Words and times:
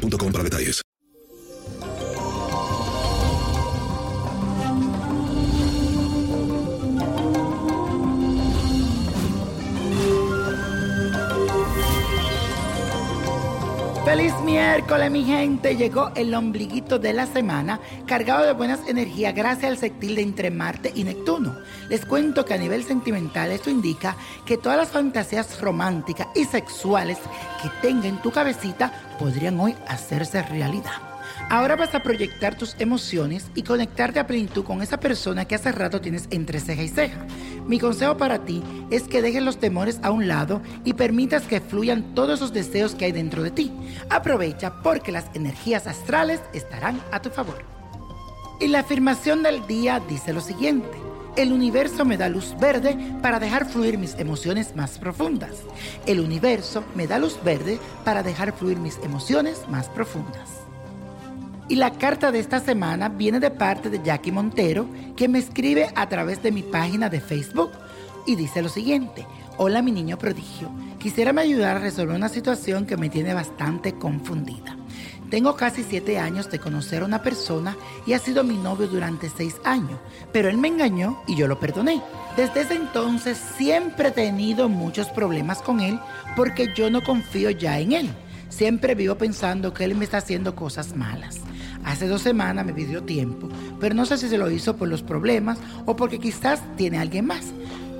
boostmobile.com 0.00 0.32
para 0.32 0.42
detalles. 0.42 0.85
Feliz 14.06 14.34
miércoles, 14.44 15.10
mi 15.10 15.24
gente. 15.24 15.74
Llegó 15.74 16.12
el 16.14 16.32
ombliguito 16.32 17.00
de 17.00 17.12
la 17.12 17.26
semana 17.26 17.80
cargado 18.06 18.46
de 18.46 18.52
buenas 18.52 18.86
energías 18.86 19.34
gracias 19.34 19.68
al 19.68 19.78
sextil 19.78 20.14
de 20.14 20.22
entre 20.22 20.52
Marte 20.52 20.92
y 20.94 21.02
Neptuno. 21.02 21.56
Les 21.88 22.06
cuento 22.06 22.44
que 22.44 22.54
a 22.54 22.56
nivel 22.56 22.84
sentimental 22.84 23.50
esto 23.50 23.68
indica 23.68 24.14
que 24.44 24.58
todas 24.58 24.78
las 24.78 24.90
fantasías 24.90 25.60
románticas 25.60 26.28
y 26.36 26.44
sexuales 26.44 27.18
que 27.60 27.68
tenga 27.82 28.06
en 28.06 28.22
tu 28.22 28.30
cabecita 28.30 28.92
podrían 29.18 29.58
hoy 29.58 29.74
hacerse 29.88 30.40
realidad. 30.40 31.15
Ahora 31.48 31.76
vas 31.76 31.94
a 31.94 32.02
proyectar 32.02 32.56
tus 32.56 32.76
emociones 32.78 33.50
y 33.54 33.62
conectarte 33.62 34.18
a 34.18 34.26
plenitud 34.26 34.64
con 34.64 34.82
esa 34.82 34.98
persona 34.98 35.44
que 35.44 35.54
hace 35.54 35.72
rato 35.72 36.00
tienes 36.00 36.28
entre 36.30 36.60
ceja 36.60 36.82
y 36.82 36.88
ceja. 36.88 37.26
Mi 37.66 37.78
consejo 37.78 38.16
para 38.16 38.44
ti 38.44 38.62
es 38.90 39.04
que 39.04 39.22
dejes 39.22 39.42
los 39.42 39.58
temores 39.58 39.98
a 40.02 40.10
un 40.10 40.28
lado 40.28 40.62
y 40.84 40.94
permitas 40.94 41.42
que 41.42 41.60
fluyan 41.60 42.14
todos 42.14 42.38
esos 42.38 42.52
deseos 42.52 42.94
que 42.94 43.06
hay 43.06 43.12
dentro 43.12 43.42
de 43.42 43.50
ti. 43.50 43.72
Aprovecha 44.10 44.82
porque 44.82 45.12
las 45.12 45.26
energías 45.34 45.86
astrales 45.86 46.40
estarán 46.52 47.00
a 47.12 47.20
tu 47.20 47.30
favor. 47.30 47.64
Y 48.60 48.68
la 48.68 48.80
afirmación 48.80 49.42
del 49.42 49.66
día 49.66 50.00
dice 50.08 50.32
lo 50.32 50.40
siguiente. 50.40 51.06
El 51.36 51.52
universo 51.52 52.06
me 52.06 52.16
da 52.16 52.30
luz 52.30 52.54
verde 52.58 52.96
para 53.20 53.38
dejar 53.38 53.66
fluir 53.66 53.98
mis 53.98 54.14
emociones 54.14 54.74
más 54.74 54.98
profundas. 54.98 55.58
El 56.06 56.20
universo 56.20 56.82
me 56.94 57.06
da 57.06 57.18
luz 57.18 57.38
verde 57.44 57.78
para 58.04 58.22
dejar 58.22 58.52
fluir 58.52 58.78
mis 58.78 58.96
emociones 59.04 59.68
más 59.68 59.90
profundas. 59.90 60.65
Y 61.68 61.74
la 61.74 61.94
carta 61.94 62.30
de 62.30 62.38
esta 62.38 62.60
semana 62.60 63.08
viene 63.08 63.40
de 63.40 63.50
parte 63.50 63.90
de 63.90 64.00
Jackie 64.00 64.30
Montero, 64.30 64.86
que 65.16 65.26
me 65.26 65.40
escribe 65.40 65.90
a 65.96 66.08
través 66.08 66.40
de 66.40 66.52
mi 66.52 66.62
página 66.62 67.08
de 67.08 67.20
Facebook 67.20 67.72
y 68.24 68.36
dice 68.36 68.62
lo 68.62 68.68
siguiente. 68.68 69.26
Hola 69.56 69.82
mi 69.82 69.90
niño 69.90 70.16
prodigio, 70.16 70.70
quisiera 71.00 71.32
me 71.32 71.40
ayudar 71.40 71.76
a 71.76 71.80
resolver 71.80 72.14
una 72.14 72.28
situación 72.28 72.86
que 72.86 72.96
me 72.96 73.08
tiene 73.08 73.34
bastante 73.34 73.94
confundida. 73.94 74.76
Tengo 75.28 75.56
casi 75.56 75.82
siete 75.82 76.20
años 76.20 76.48
de 76.52 76.60
conocer 76.60 77.02
a 77.02 77.06
una 77.06 77.22
persona 77.22 77.76
y 78.06 78.12
ha 78.12 78.20
sido 78.20 78.44
mi 78.44 78.56
novio 78.56 78.86
durante 78.86 79.28
seis 79.28 79.56
años, 79.64 79.98
pero 80.32 80.48
él 80.48 80.58
me 80.58 80.68
engañó 80.68 81.20
y 81.26 81.34
yo 81.34 81.48
lo 81.48 81.58
perdoné. 81.58 82.00
Desde 82.36 82.60
ese 82.60 82.74
entonces 82.74 83.38
siempre 83.56 84.08
he 84.08 84.12
tenido 84.12 84.68
muchos 84.68 85.08
problemas 85.08 85.62
con 85.62 85.80
él 85.80 85.98
porque 86.36 86.68
yo 86.76 86.90
no 86.90 87.02
confío 87.02 87.50
ya 87.50 87.80
en 87.80 87.92
él. 87.92 88.10
Siempre 88.50 88.94
vivo 88.94 89.16
pensando 89.16 89.74
que 89.74 89.82
él 89.84 89.96
me 89.96 90.04
está 90.04 90.18
haciendo 90.18 90.54
cosas 90.54 90.94
malas. 90.94 91.40
Hace 91.86 92.08
dos 92.08 92.20
semanas 92.20 92.66
me 92.66 92.74
pidió 92.74 93.04
tiempo, 93.04 93.48
pero 93.78 93.94
no 93.94 94.06
sé 94.06 94.18
si 94.18 94.28
se 94.28 94.38
lo 94.38 94.50
hizo 94.50 94.76
por 94.76 94.88
los 94.88 95.02
problemas 95.02 95.58
o 95.86 95.94
porque 95.94 96.18
quizás 96.18 96.60
tiene 96.76 96.98
alguien 96.98 97.26
más. 97.26 97.52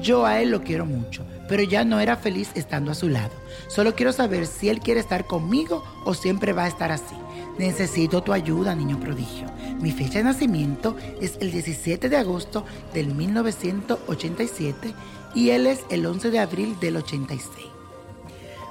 Yo 0.02 0.26
a 0.26 0.42
él 0.42 0.50
lo 0.50 0.62
quiero 0.62 0.84
mucho, 0.84 1.24
pero 1.48 1.62
ya 1.62 1.84
no 1.84 2.00
era 2.00 2.16
feliz 2.16 2.50
estando 2.56 2.90
a 2.90 2.96
su 2.96 3.08
lado. 3.08 3.30
Solo 3.68 3.94
quiero 3.94 4.12
saber 4.12 4.48
si 4.48 4.68
él 4.68 4.80
quiere 4.80 4.98
estar 4.98 5.28
conmigo 5.28 5.84
o 6.04 6.14
siempre 6.14 6.52
va 6.52 6.64
a 6.64 6.68
estar 6.68 6.90
así. 6.90 7.14
Necesito 7.58 8.24
tu 8.24 8.32
ayuda, 8.32 8.74
niño 8.74 8.98
prodigio. 8.98 9.46
Mi 9.80 9.92
fecha 9.92 10.18
de 10.18 10.24
nacimiento 10.24 10.96
es 11.20 11.38
el 11.40 11.52
17 11.52 12.08
de 12.08 12.16
agosto 12.16 12.64
del 12.92 13.14
1987 13.14 14.94
y 15.32 15.50
él 15.50 15.68
es 15.68 15.84
el 15.90 16.04
11 16.04 16.32
de 16.32 16.40
abril 16.40 16.76
del 16.80 16.96
86. 16.96 17.75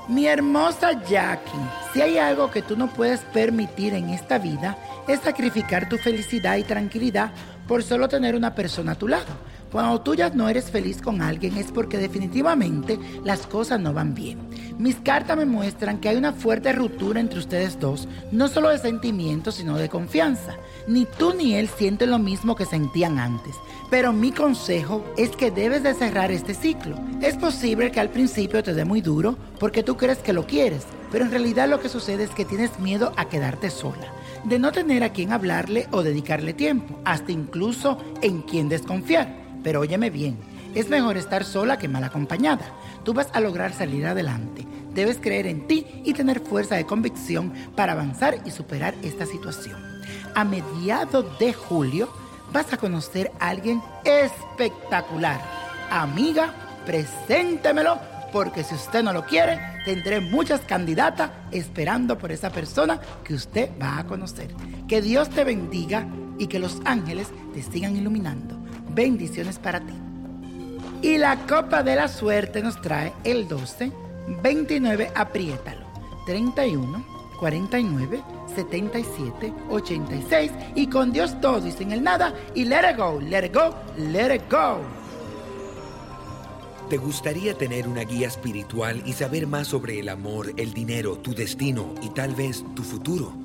Mi 0.08 0.28
hermosa 0.28 1.04
Jackie, 1.04 1.52
si 1.92 2.02
hay 2.02 2.20
algo 2.20 2.52
que 2.52 2.62
tú 2.62 2.78
no 2.78 2.88
puedes 2.94 3.22
permitir 3.22 3.96
en 3.96 4.12
esta 4.12 4.38
vida, 4.38 4.78
es 5.08 5.20
sacrificar 5.22 5.90
tu 5.90 5.98
felicidad 5.98 6.58
y 6.58 6.64
tranquilidad 6.64 7.32
por 7.68 7.82
solo 7.82 8.08
tener 8.08 8.36
una 8.36 8.54
persona 8.54 8.92
a 8.92 8.96
tu 8.96 9.08
lado. 9.08 9.34
Cuando 9.76 10.00
tú 10.00 10.16
ya 10.16 10.30
no 10.30 10.48
eres 10.48 10.72
feliz 10.72 11.02
con 11.02 11.22
alguien 11.22 11.58
es 11.58 11.70
porque 11.70 11.98
definitivamente 11.98 12.98
las 13.26 13.46
cosas 13.46 13.78
no 13.78 13.92
van 13.92 14.16
bien. 14.16 14.40
Mis 14.78 14.96
cartas 14.96 15.36
me 15.36 15.44
muestran 15.44 16.00
que 16.00 16.08
hay 16.08 16.16
una 16.16 16.32
fuerte 16.32 16.72
ruptura 16.72 17.20
entre 17.20 17.40
ustedes 17.40 17.78
dos, 17.78 18.08
no 18.32 18.48
solo 18.48 18.70
de 18.70 18.78
sentimientos, 18.78 19.56
sino 19.56 19.76
de 19.76 19.90
confianza. 19.90 20.56
Ni 20.88 21.06
tú 21.06 21.34
ni 21.34 21.56
él 21.56 21.68
sienten 21.68 22.12
lo 22.12 22.20
mismo 22.20 22.56
que 22.56 22.66
sentían 22.66 23.20
antes. 23.20 23.54
Pero 23.90 24.14
mi 24.14 24.32
consejo 24.32 25.04
es 25.18 25.32
que 25.32 25.52
debes 25.52 25.84
de 25.84 25.94
cerrar 25.94 26.32
este 26.32 26.54
ciclo. 26.54 26.98
Es 27.22 27.36
posible 27.36 27.92
que 27.92 28.00
al 28.00 28.12
principio 28.12 28.64
te 28.64 28.74
dé 28.74 28.86
muy 28.86 29.02
duro 29.02 29.38
porque 29.60 29.84
tú 29.84 29.98
crees 29.98 30.20
que 30.20 30.32
lo 30.32 30.48
quieres, 30.48 30.86
pero 31.12 31.26
en 31.26 31.32
realidad 31.32 31.68
lo 31.68 31.82
que 31.82 31.90
sucede 31.90 32.24
es 32.24 32.30
que 32.30 32.46
tienes 32.46 32.80
miedo 32.80 33.12
a 33.18 33.26
quedarte 33.26 33.70
sola, 33.70 34.08
de 34.46 34.58
no 34.58 34.72
tener 34.72 35.04
a 35.04 35.12
quien 35.12 35.34
hablarle 35.34 35.90
o 35.92 36.02
dedicarle 36.02 36.54
tiempo, 36.54 36.98
hasta 37.04 37.34
incluso 37.34 37.98
en 38.22 38.42
quien 38.42 38.70
desconfiar. 38.70 39.45
Pero 39.66 39.80
óyeme 39.80 40.12
bien, 40.12 40.38
es 40.76 40.90
mejor 40.90 41.18
estar 41.18 41.44
sola 41.44 41.80
que 41.80 41.88
mal 41.88 42.04
acompañada. 42.04 42.66
Tú 43.04 43.16
vas 43.16 43.30
a 43.34 43.40
lograr 43.40 43.74
salir 43.74 44.06
adelante. 44.06 44.64
Debes 44.94 45.18
creer 45.18 45.48
en 45.48 45.66
ti 45.66 45.88
y 46.06 46.14
tener 46.14 46.40
fuerza 46.40 46.76
de 46.76 46.86
convicción 46.86 47.52
para 47.76 47.94
avanzar 47.94 48.38
y 48.46 48.52
superar 48.52 48.94
esta 49.02 49.26
situación. 49.26 49.84
A 50.36 50.44
mediados 50.44 51.40
de 51.40 51.52
julio 51.52 52.14
vas 52.54 52.72
a 52.74 52.78
conocer 52.78 53.32
a 53.40 53.50
alguien 53.50 53.82
espectacular. 54.04 55.42
Amiga, 55.90 56.54
preséntemelo 56.86 57.98
porque 58.32 58.64
si 58.64 58.76
usted 58.76 59.02
no 59.02 59.14
lo 59.14 59.26
quiere, 59.26 59.60
tendré 59.84 60.22
muchas 60.22 60.62
candidatas 60.62 61.32
esperando 61.50 62.20
por 62.20 62.32
esa 62.32 62.52
persona 62.52 63.02
que 63.24 63.34
usted 63.34 63.72
va 63.82 63.98
a 63.98 64.06
conocer. 64.06 64.54
Que 64.88 65.02
Dios 65.02 65.32
te 65.32 65.44
bendiga 65.44 66.06
y 66.38 66.46
que 66.46 66.60
los 66.60 66.82
ángeles 66.86 67.30
te 67.52 67.64
sigan 67.64 67.96
iluminando. 67.96 68.65
Bendiciones 68.96 69.60
para 69.60 69.82
ti. 69.82 69.94
Y 71.02 71.18
la 71.18 71.46
copa 71.46 71.84
de 71.84 71.98
la 71.98 72.08
suerte 72.08 72.64
nos 72.64 72.82
trae 72.82 73.12
el 73.26 73.46
12, 73.46 73.92
29, 74.42 75.12
apriétalo, 75.14 75.86
31, 76.26 77.06
49, 77.38 78.24
77, 78.56 79.54
86 79.70 80.52
y 80.76 80.88
con 80.88 81.12
Dios 81.12 81.40
todo 81.42 81.68
y 81.68 81.72
sin 81.74 81.92
el 81.92 82.02
nada 82.02 82.34
y 82.56 82.64
let 82.64 82.90
it 82.90 82.98
go, 82.98 83.20
let 83.20 83.46
it 83.46 83.54
go, 83.54 83.76
let 83.98 84.34
it 84.34 84.44
go. 84.50 84.80
¿Te 86.90 86.96
gustaría 86.98 87.54
tener 87.54 87.88
una 87.88 88.04
guía 88.04 88.28
espiritual 88.28 89.04
y 89.06 89.12
saber 89.12 89.46
más 89.46 89.68
sobre 89.68 90.00
el 90.00 90.08
amor, 90.08 90.54
el 90.56 90.74
dinero, 90.74 91.18
tu 91.18 91.36
destino 91.36 91.94
y 92.02 92.10
tal 92.10 92.34
vez 92.34 92.64
tu 92.76 92.84
futuro? 92.84 93.45